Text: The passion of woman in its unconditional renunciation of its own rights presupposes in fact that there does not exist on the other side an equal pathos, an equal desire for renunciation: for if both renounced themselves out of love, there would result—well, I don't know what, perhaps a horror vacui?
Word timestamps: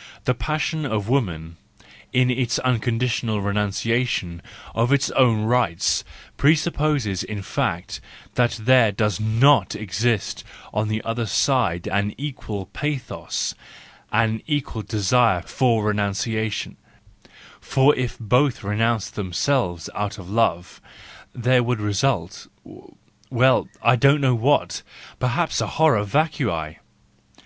The 0.26 0.34
passion 0.34 0.84
of 0.84 1.08
woman 1.08 1.56
in 2.12 2.28
its 2.30 2.58
unconditional 2.58 3.40
renunciation 3.40 4.42
of 4.74 4.92
its 4.92 5.08
own 5.12 5.44
rights 5.44 6.04
presupposes 6.36 7.24
in 7.24 7.40
fact 7.40 7.98
that 8.34 8.60
there 8.60 8.92
does 8.92 9.18
not 9.18 9.74
exist 9.74 10.44
on 10.74 10.88
the 10.88 11.02
other 11.04 11.24
side 11.24 11.88
an 11.88 12.14
equal 12.18 12.66
pathos, 12.74 13.54
an 14.12 14.42
equal 14.46 14.82
desire 14.82 15.40
for 15.40 15.84
renunciation: 15.84 16.76
for 17.58 17.96
if 17.96 18.18
both 18.18 18.62
renounced 18.62 19.14
themselves 19.14 19.88
out 19.94 20.18
of 20.18 20.28
love, 20.28 20.82
there 21.34 21.62
would 21.62 21.80
result—well, 21.80 23.68
I 23.82 23.96
don't 23.96 24.20
know 24.20 24.34
what, 24.34 24.82
perhaps 25.18 25.62
a 25.62 25.66
horror 25.66 26.04
vacui? 26.04 26.76